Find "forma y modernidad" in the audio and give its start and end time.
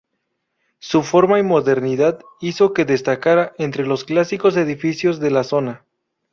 1.03-2.21